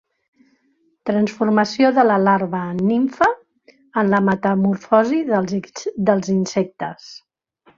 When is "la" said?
2.07-2.15, 4.15-4.23